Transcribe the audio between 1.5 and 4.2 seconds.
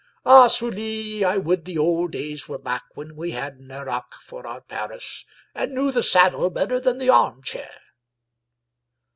the old days were back when we had Nerac